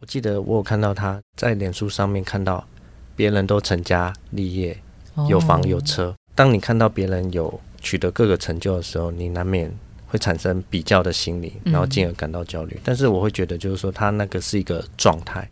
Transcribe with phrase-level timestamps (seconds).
[0.00, 2.66] 我记得我有看到他在脸书上面看到
[3.14, 4.82] 别人都成家立业，
[5.28, 6.14] 有房有车。
[6.34, 9.70] 当你看到别人有取得各个成就的时候，你难免
[10.06, 12.80] 会产生比较的心理，然后进而感到焦虑。
[12.82, 15.46] 但是我会觉得，就是说他那个是一个状态。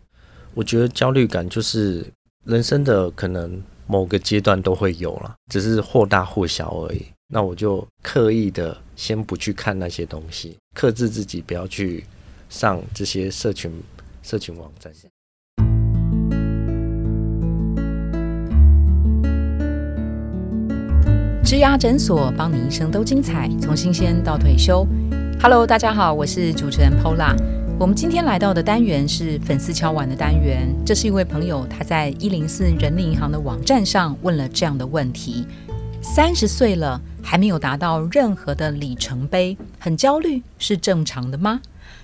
[0.55, 2.03] 我觉得焦虑感就是
[2.45, 7.05] 人生的可能某个阶段都会有了，只是或大或小而已。
[7.27, 12.03] 那我就刻意的先不去看那些东西，克制自己不要去
[12.49, 13.71] 上这些社群。
[14.21, 14.91] 社群网站。
[21.43, 24.85] 植牙诊所，帮你一生都精彩，从新鲜到退休。
[25.41, 27.35] Hello，大家好，我是主持人 Pola。
[27.79, 30.67] 我们今天来到的单元是粉丝敲碗的单元。
[30.85, 35.47] 这是一位朋友，他在一零四人力银行的网站上问了这样的问题：
[36.01, 41.61] 三十岁了，还没有达到任何的里程碑，很焦虑，是正常的吗？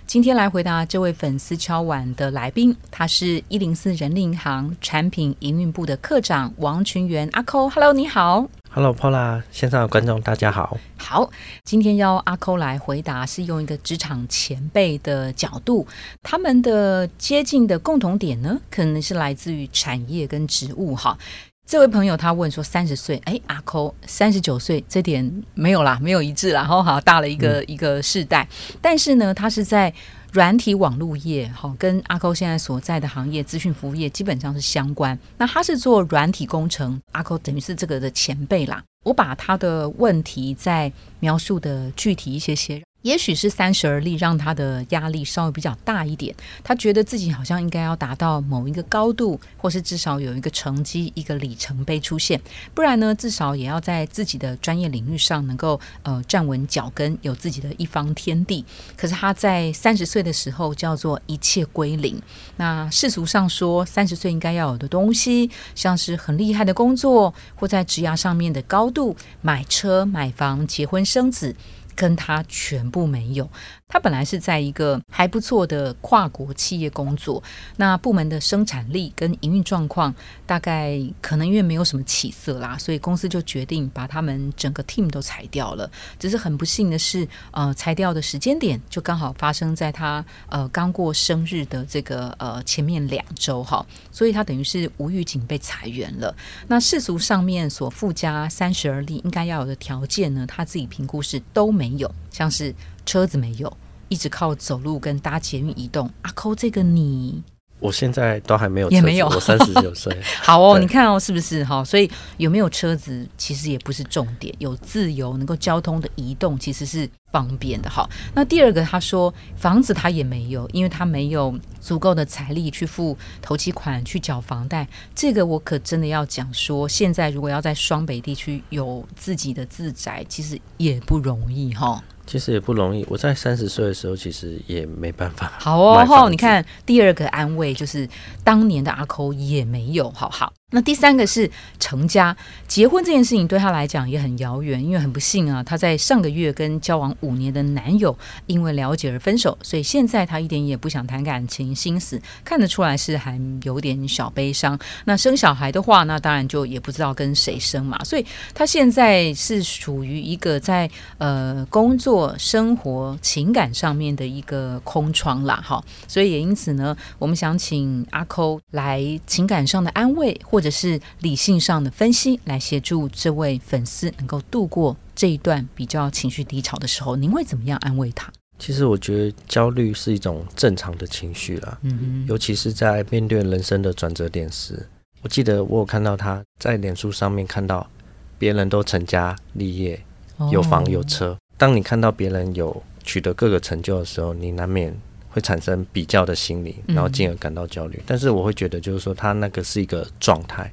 [0.07, 7.67] 今天来回答这位粉丝敲碗的来宾，他是一零四人力银行产品营运部的科长王群元阿扣。
[7.69, 8.47] Hello，你好。
[8.69, 10.77] Hello，Paula，线上的观众大家好。
[10.97, 11.29] 好，
[11.63, 15.87] 今天邀阿扣来回答，是用一个职场前辈的角度，
[16.21, 21.17] 他们的接近的共同点呢，可能是来自于产业跟职务哈。
[21.65, 28.47] 这位朋友他问说：“三十岁，哎，阿扣三十九岁，这点没有啦，没有一致啦，然后好大了一个一个世代。
[28.79, 29.91] 但是呢，他是在
[30.31, 35.17] 软体网络业，好跟阿扣现在所在的行业资讯服务业基本上是相关。
[35.39, 38.83] 那他是做软体工程，阿扣等于是这个的前辈啦。
[39.03, 46.35] 我把他的问题再描述的具体一些些。”也许是三十而立，让他的压力稍微比较大一点。
[46.63, 52.41] 他觉得自己好像应该要达到某一个高度，或是至少有一个成绩、一个里程碑出现，
[52.73, 58.65] 不然呢，至少也要在自己的专业领域上能够呃站稳脚跟，有自己的一方天地。
[58.97, 62.19] 可是他在三十岁的时候叫做一切归零。
[62.57, 71.55] 那世俗上说，三十岁应该要有的东西，像是很厉害的工作，或在职涯上面的高度，买车、买房、结婚、生子。
[71.95, 73.49] 跟他全部没有。
[73.87, 77.41] 他本来是在一个还不错的跨国企业工作，
[77.77, 80.13] 那部门的生产力跟营运状况
[80.45, 85.89] 大概可能因为没有什么起色啦，所以公司就决定把他们整个 team 都裁掉了。
[86.19, 96.35] 只是很不幸的是，呃，裁掉的时间点就刚好发生在他呃刚过生日的这个呃前面两周哈，所以他等于是无预警被裁员了。
[96.67, 102.73] 那世俗上面所附加三十而立应该要有的条件呢，他自己评估是都没有，像是。
[103.05, 103.71] 车子没有，
[104.09, 106.09] 一直靠走路跟搭捷运移动。
[106.23, 107.43] 阿扣，这个你，
[107.79, 110.15] 我现在都还没有，也没有，我三十九岁。
[110.41, 111.83] 好哦，你看哦，是不是哈？
[111.83, 118.09] 所以有没有车子其实也不是重点，有自由能够交通的移动其实是方便的哈。
[118.33, 124.87] 那第二个，他说房子他也没有，因为他没有足够的财力去付头期款去缴房贷。
[125.13, 132.01] 这个我可真的要讲说，现在如果要在双北地区有自己的自宅，其实也不容易哈。
[132.25, 133.05] 其实也不容易。
[133.09, 135.51] 我在三十岁的时候，其实也没办法。
[135.59, 138.07] 好哦，你看第二个安慰就是
[138.43, 140.51] 当年的阿抠也没有好好。
[140.71, 141.49] 那第三个是
[141.79, 142.35] 成家
[142.67, 148.17] 结婚这件事情对他来讲也很遥远，因为很不幸啊，他在上个月跟交往五年的男友
[148.47, 154.77] 因为了解而分手，所以现在他一点也不想谈感情，心思看得出来是还有点小悲伤。
[155.05, 160.89] 那生小孩的话，那当然就也不知道跟谁生嘛，所以他现在是属于一个在
[161.19, 165.81] 呃工作、生活、情感上面的一个空窗啦，哈。
[166.07, 170.71] 所以也因此呢，我们想请阿抠来情感上的安慰或者。
[170.75, 178.29] 是理性上的分析，来协助这位粉丝能够度过这一段比较情绪低潮的时候，您会怎么样安慰他？
[178.59, 184.85] 其实我觉得焦虑是一种正常的情绪啦，嗯尤其是在面对人生的转折点时。
[185.21, 187.89] 我记得我有看到他在脸书上面看到
[188.37, 190.03] 别人都成家立业，
[190.51, 191.37] 有房有车。
[191.57, 194.93] 当你看到别人有取得各个成就的时候，你难免。
[195.35, 198.01] 会产生比较的心理，然后进而感到焦虑。
[198.05, 200.71] 但是我会觉得，就是说他那个是一个状态，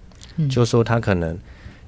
[0.48, 1.36] 就是说他可能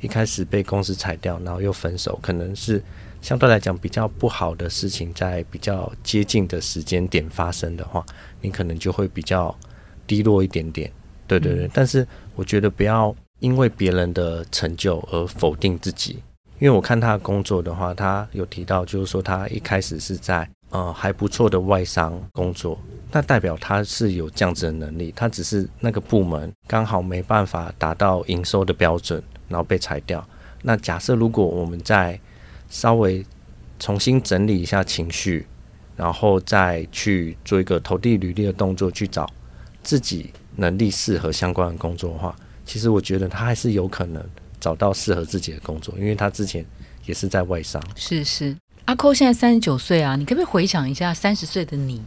[0.00, 2.82] 一开始被公司裁掉，然后又分手，可能是
[3.22, 8.04] 相对来讲比较不好的事情，在比较接近的时间点发生的话，
[8.40, 9.56] 你可能就会比较
[10.04, 10.90] 低落一点点。
[11.28, 11.70] 对对对。
[11.72, 12.04] 但是
[12.34, 16.14] 我觉得不要因为别人的成就而否定自己，
[16.58, 20.50] 因为我看他的工作的话，他有提到，就是说他一开始是在。
[20.74, 22.76] 呃，还不错的外商工作，
[23.12, 30.26] 那代表他是有这样子的能力，他只是那个部门刚好没办法达到营收的标准，然后被裁掉。
[30.62, 32.18] 那假设如果我们再
[32.68, 33.24] 稍微
[33.78, 35.46] 重新整理一下情绪，
[35.96, 39.30] 然后再去做一个投递履历的动作，去找
[39.84, 42.34] 自己能力适合相关的工作的话，
[42.64, 44.20] 其实我觉得他还是有可能
[44.58, 46.66] 找到适合自己的工作，因为他之前
[47.06, 47.80] 也是在外商。
[47.94, 52.02] 是是，阿扣现在三十九岁啊，你可不可以回想一下三十岁的你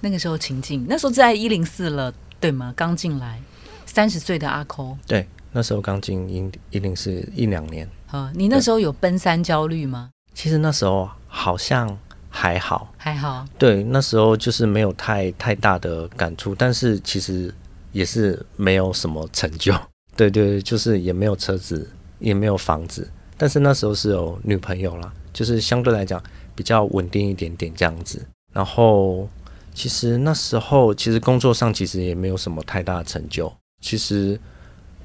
[0.00, 0.84] 那个时候情境？
[0.88, 2.72] 那时候在一零四了，对吗？
[2.74, 3.40] 刚进来，
[3.84, 7.86] 三十岁的阿扣，对，那时候刚进一一零四一两年。
[8.10, 10.10] 啊，你那时候有奔三焦虑吗？
[10.32, 11.98] 其实那时候好像
[12.30, 13.46] 还好，还好。
[13.58, 17.54] 对，那时候就是没有太太大的感触，但是其实
[17.92, 19.74] 也是没有什么成就。
[20.16, 26.22] 对对对，就是也没有车子，也没有房子，但是那时候是有女朋友啦，就是相对来讲
[26.54, 28.26] 比较稳定一点点这样子。
[28.54, 29.28] 然后
[29.74, 33.52] 其实那时候其实工作上其实也没有什么太大的成就，
[33.82, 34.40] 其实。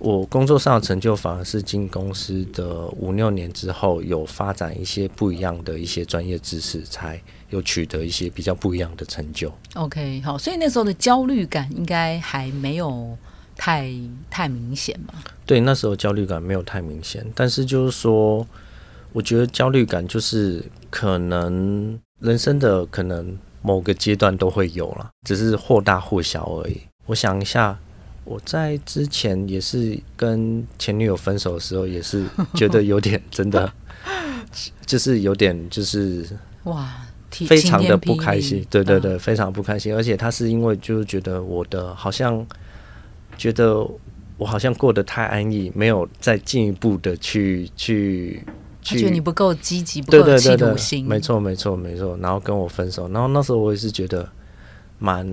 [0.02, 9.52] 我工作上的成就反而是进公司的五六年之后，有发展一些不一样的一些专业知识，才有取得一些比较不一样的成就。
[9.74, 13.18] OK，好，所以那时候的焦虑感应该还没有
[13.58, 13.92] 太
[14.30, 15.16] 太明显吧？
[15.46, 18.48] 对，那时候焦虑感没有太明显，但是就是说，
[19.14, 26.82] 我觉得焦虑感就是可能人生的可能某个阶段都会有了，只是或大或小而已。
[27.06, 27.78] 我想一下。
[28.26, 32.24] 我在之前也是跟前女友分手的时候，也是
[32.54, 33.74] 觉得有点真的，
[34.86, 36.24] 就是有点就是
[36.66, 36.88] 哇，
[37.32, 38.64] 非常的不开心。
[38.70, 39.96] 对对对，非常不开心。
[39.96, 42.46] 而且他是因为就是觉得我的好像
[43.36, 43.84] 觉得
[44.38, 48.44] 我好像过得太安逸，没有再进一步的去去
[48.82, 51.06] 去，觉得你不够积极，不够企图心。
[51.06, 52.18] 没错没错没错。
[52.22, 54.28] 然后跟我分手，然后那时候我也是觉得
[54.98, 55.28] 蛮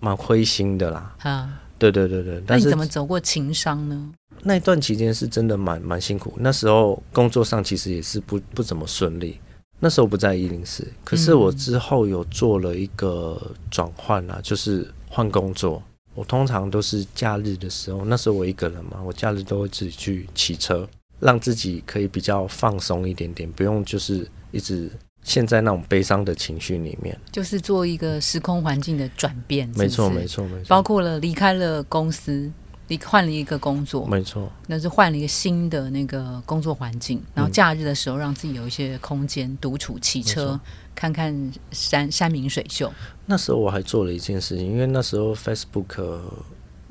[0.00, 1.14] 蛮灰心的啦。
[1.22, 1.60] 啊。
[1.76, 4.10] 对对对对，那你怎么走过情伤呢？
[4.42, 9.38] 那一段期间是真的蛮蛮辛苦，那时候工作上其实也是不不怎么顺利。
[9.80, 13.38] 那时候不在一零四，可是我之后有做了一个
[13.70, 15.82] 转换啊，就是换工作。
[16.14, 20.88] 我通常都是假日的时候，那时候我一个人嘛，我假日都会自己去骑车，
[21.24, 24.88] 让自己可以比较放松一点点，不用就是一直。
[25.24, 29.66] 陷在那种悲伤的情绪里面，就是做一个时空环境的转变。
[29.74, 30.66] 没错，没错，没错。
[30.68, 32.52] 包括了离开了公司，
[32.88, 34.04] 离换了一个工作。
[34.04, 37.22] 没错，那是换了一个新的那个工作环境。
[37.34, 40.60] 然后假日的时候，让自己有一些空间独处，骑车
[40.94, 41.34] 看看
[41.70, 42.92] 山山明水秀。
[43.24, 46.20] 那时候我还做了一件事情，因为那时候 Facebook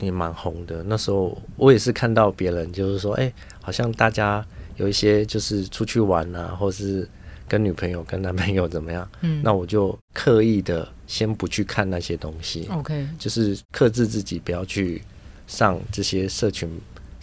[0.04, 0.84] 也蛮红的。
[0.84, 4.46] 那时候我也是看到别人就是说，哎，好像大家
[4.78, 7.08] 有一些就是出去玩啊，或是。
[7.46, 9.08] 跟女朋友、跟男朋友怎么样？
[9.22, 12.66] 嗯，那我就刻意的先不去看那些东西。
[12.72, 15.04] OK，就是克制自己，不要去
[15.46, 16.68] 上这些社群。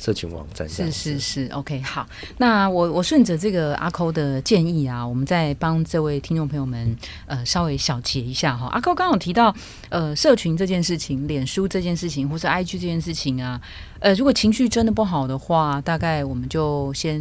[0.01, 2.09] 社群网站是是是，OK，好，
[2.39, 8.67] 那我我顺着这个阿扣的建议啊，我们再帮这位听众朋友们呃稍微小结一下哈。
[8.69, 9.55] 阿扣刚刚有提到
[9.91, 13.61] 呃社群这件事情、脸书这件事情，或是 IG 这件事情啊，
[13.99, 17.21] 呃，如果情绪真的不好的话，大概我们就先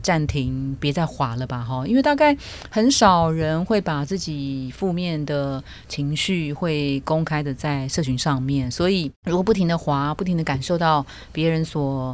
[0.00, 2.34] 暂停，别再滑了吧哈，因为大概
[2.70, 12.13] 很少人会把自己负面的情绪会公开的在社群上面，所以如果不停的滑，不停的感受到别人所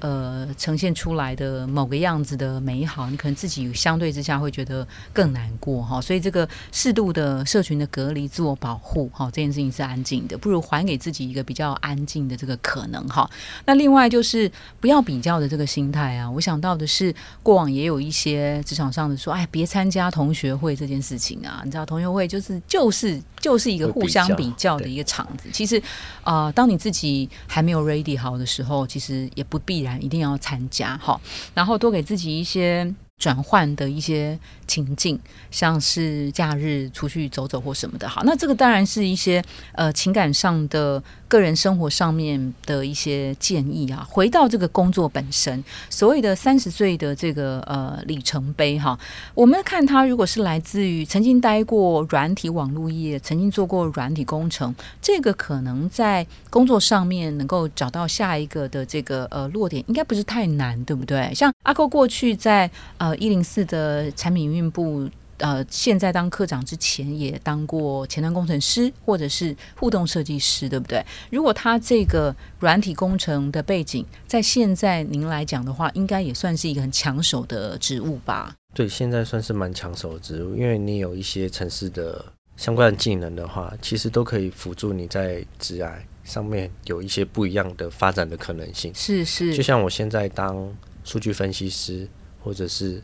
[0.00, 6.00] 呃，呈现出来的某个样子的美好，你可能自己相对之下会觉得更难过哈。
[6.00, 13.28] 所以这个适度的社群的隔离、自我保护哈，这件事情是安静的，不如还给自己一个比较安静的这个可能哈。
[13.64, 16.30] 那另外就是不要比较的这个心态啊。
[16.30, 17.12] 我想到的是，
[17.42, 21.62] 过往也有一些职场上的说，哎，别参加同学会这件事情啊。
[21.64, 25.48] 你知道，同学会就是就是就是一个互相比较的一个场子。
[25.52, 25.82] 其实
[26.22, 29.87] 啊，当你自己还没有 ready 好的时候，其实也不必然。
[29.98, 31.20] 一定要参加哈，
[31.54, 32.92] 然后多给自己一些。
[33.18, 35.18] 转换的一些情境，
[35.50, 39.42] 像是假日出去走走或什么的，好，那这个当然是一些
[39.72, 44.06] 呃情感上的、个人生活上面的一些建议啊。
[44.10, 48.98] 回到这个工作本身，所谓的三十岁的这个呃里程碑哈，
[49.34, 61.30] 我们看他如果是来自于曾经待过软体网络业，曾经做过软体工程，这个可能在工作上面能够找到下一个的这个呃落点，应该不是太难，对不对？
[61.34, 63.14] 像阿扣过去在呃。
[63.18, 71.04] 一零四的产品运部，呃，现在当科长之前也当过前端工程师或者是互动设计师，对不对？
[71.30, 78.54] 如果他这个软体工程的背景，在现在您来讲的话，应该也算是一个很抢手的职务吧？
[78.74, 82.24] 对，现在算是蛮抢手的职务，因为你有一些城市的
[82.56, 85.92] 相关的技能的话，其实都可以辅助你在职涯
[86.24, 88.92] 上面有一些不一样的发展的可能性。
[88.94, 92.08] 是是，就像我现在当数据分析师。
[92.40, 93.02] 或者是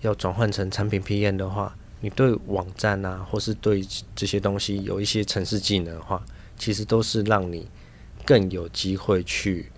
[0.00, 6.22] 要转换成产品 PM 的话，你对网站啊，或是对这些东西有一些城市技能的话，
[6.58, 7.66] 其实都是让你
[8.24, 9.70] 更有机会去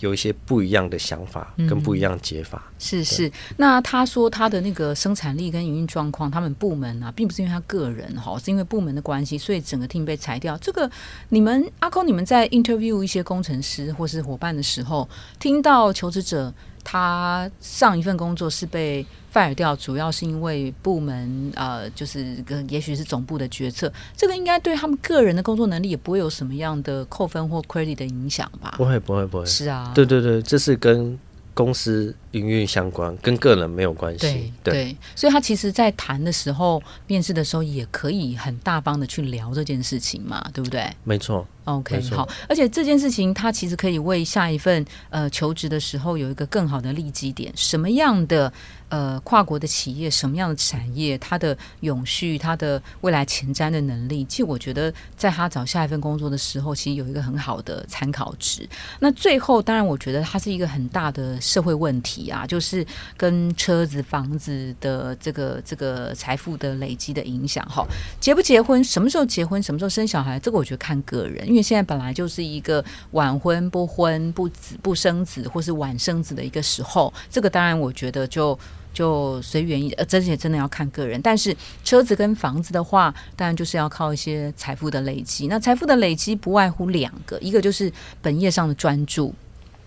[0.00, 2.72] 有一些不一样的想法跟不一样解法。
[2.80, 10.58] 是是，那他说他的那个生产力跟营运状况，他们部门啊，并不是因为他个人哈，是因为部门的关系，所以整个 team 被裁掉。
[10.58, 10.90] 这个
[11.28, 16.52] 你们阿空，你们在 interview 一些工程师或是伙伴的时候，听到求职者
[16.84, 28.74] 他上一份工作是被 fire 掉，主要是因为部门呃，就是跟也许是总部的决策，这个应该对他们个人的工作能力也不会有什么样的扣分或 credit 的影响吧？
[28.76, 31.18] 不会不会不会，是啊，对对对，这是跟。
[31.54, 34.50] 公司营运相关，跟个人没有关系。
[34.64, 40.90] 对对，所以他其实，在谈的时候，面试的时候，也可以很大方的去聊这件事情嘛，对不对？
[41.04, 41.46] 没错。
[41.64, 47.52] OK，好，而且这件事情，它其实可以为下一份呃求职的时候有一个更好的利基点。
[47.54, 48.52] 什么样的
[48.88, 58.68] 呃跨国的企业，什么样的产业，它的永续，它的未来前瞻的能力，其实我觉得，在他找下一份工作的时候，其实有一个很好的参考值。
[58.98, 62.84] 那最后，当然，我觉得它是一个很大的社会问题啊，就是
[63.16, 67.64] 跟车子、房子的这个这个财富的累积的影响。
[67.68, 67.86] 哈，
[68.18, 71.51] 结不结婚，什么时候结婚，什么时候生小孩，这个我觉得看个人。
[71.52, 78.58] 因为现在本来就是一个晚婚不婚不子不生子或是晚生子的一个时候，这个当然我觉得就
[78.94, 81.20] 就随缘一呃，这些真的要看个人。
[81.20, 81.54] 但是
[81.84, 85.46] 车子跟房子的话，当然就是要靠一些财富的累积。
[85.46, 87.92] 那财富的累积不外乎两个，一个就是
[88.22, 89.34] 本业上的专注，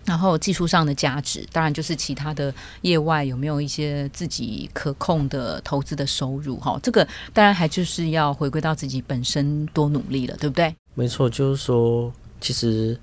[0.04, 6.78] 然后技术上的价值，当然就是其他的业外有没有一些自己可控的投资的收入哈。
[6.80, 10.72] 这个当然还就是要回归到自己本身多努力了，对不对？
[10.96, 12.98] 没错，就是说，其实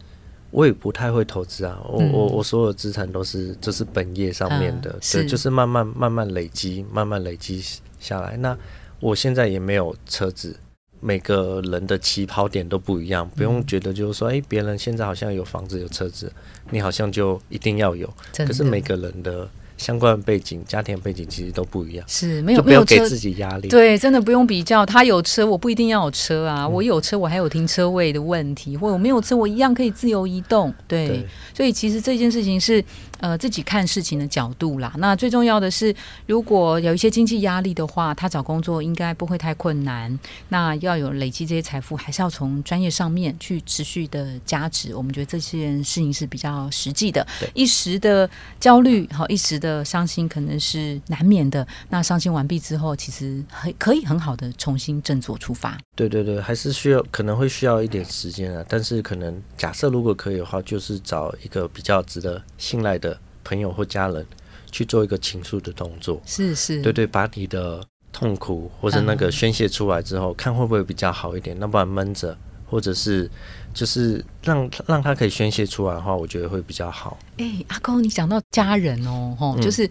[0.51, 1.79] 我也不太会投资啊。
[1.87, 7.63] 我我我所有资产都是就是本业上面的，对，就是慢慢慢慢累积，慢慢累积
[7.99, 8.35] 下来。
[8.35, 8.57] 那
[8.99, 10.55] 我现在也没有车子，
[10.99, 16.29] 每个人的起跑点都不一样，不用觉得就是说，哎，别人现在好像有房子有车子，
[16.71, 18.11] 你好像就一定要有。
[18.35, 19.47] 可是每个人的。
[19.83, 23.67] 相关背景、家庭背景其实都不一样，是没有没有给自己压力。
[23.67, 24.85] 对，真的不用比较。
[24.85, 26.65] 他有车，我不一定要有车啊。
[26.65, 30.73] 我有车，我还有停车位的问题，或者我没有车，我一样可以自由移动。
[30.87, 32.81] 对，所以其实这件事情是。
[33.23, 34.93] 呃，自己看事情的角度啦。
[34.97, 35.95] 那最重要的是，
[36.27, 40.19] 如果有一些经济压力的话，他找工作应该不会太困难。
[40.49, 44.93] 那要有累积这些财富，还是要从专业上面去持续的加值。
[44.93, 47.25] 我们觉得这件事情是比较实际的。
[47.53, 51.65] 一时的焦虑，好，一时的伤心，可能是难免的。
[51.87, 55.77] 那伤心完毕之后，其实很可以很好的重新振作出发。
[55.95, 58.65] 对对对，还是需要可能会需要一点时间啊。
[58.67, 63.12] 但是可能假设如果可以的话，就是找一个比较值得信赖的。
[63.43, 64.25] 朋友或家人
[64.71, 71.57] 去做一个倾诉的动作，是是，对对，把你的痛苦或者那个宣泄出来之后，看会不会比较好一点。
[71.59, 72.37] 那不然闷着，
[72.69, 73.29] 或者是
[73.73, 77.17] 就是让让他可以宣泄出来的话，我觉得会比较好。
[77.37, 79.89] 哎，阿公，你讲到家人哦，吼，就是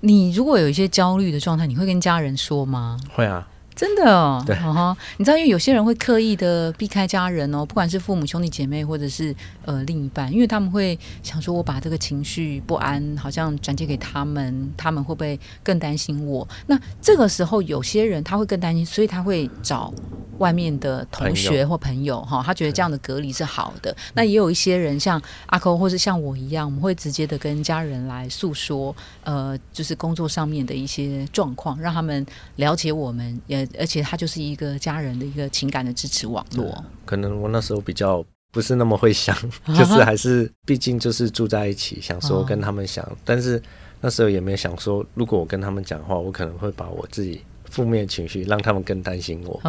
[0.00, 2.98] 你如果有一些焦虑的状态，你会跟家人说吗？
[3.12, 3.48] 会啊。
[3.76, 16.46] 真的哦，对哈，你知道，因为有些人会刻意的避开家人哦，不管是父母、兄弟姐妹，或者是呃另一半，因为他们会想说，我把这个情绪不安好像转接给他们，他们会不会更担心我？
[16.68, 19.92] 那这个时候，有些人他会更担心，所以他会找
[20.38, 23.94] 外面的同学或朋友哈，他觉得这样的隔离是好的。
[24.14, 33.63] 那也有一些人像阿扣，或是像我一样，我们会直接的跟家人来诉说，呃，就是工作上面的一些状况，让他们了解我们也。
[33.78, 36.84] 而且他就是一个家人的一个情感的支持网络。
[37.04, 39.36] 可能我那时候比较不是那么会想，
[39.76, 43.62] 就是还是毕竟就是住在一起，想说跟他们想，但是
[44.00, 49.60] 那时候也没有想说，如果我跟他们讲话，我可能会把我自己负面情绪让他们更担心我。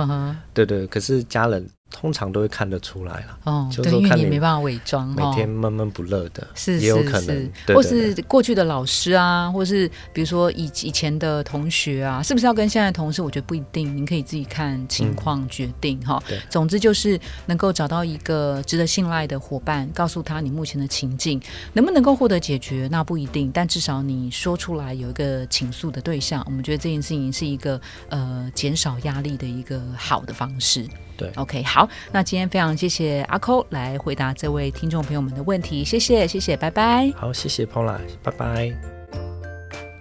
[0.54, 1.68] 对对，可是家人。
[1.98, 13.22] 通常都会看得出来了，哦，就是，因为你没办法伪装，每天闷闷不乐的，是也有可能，或是过去的老师啊，或是比如说以以前的同学啊，是不是要跟现在的同事？
[13.22, 16.22] 我觉得不一定，您可以自己看情况决定哈。
[16.50, 30.86] 总之就是能够找到一个值得信赖的伙伴，告诉他你目前的情境能不能够获得解决，那不一定，但至少你说出来有一个倾诉的对象，我们觉得这件事情是一个呃减少压力的一个好的方式。
[31.18, 37.12] 对，OK，好，那今天非常谢谢阿扣来回答这位听众朋友们的问题，谢谢，谢谢，拜拜。
[37.16, 38.72] 好，谢谢 Paula，拜拜。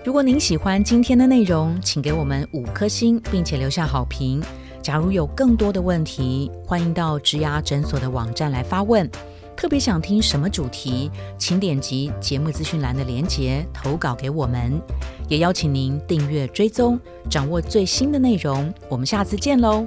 [0.04, 4.42] 如果您喜欢今天的内容，请给我们五颗星，并且留下好评。
[4.82, 9.08] 假如有更多的问题，欢迎到植牙诊所的网站来发问。
[9.56, 14.78] 特别想听什么主题，请点击节目资讯栏的连结投稿给我们。
[15.28, 18.74] 也邀请您订阅追踪，掌握最新的内容。
[18.90, 19.86] 我们下次见喽。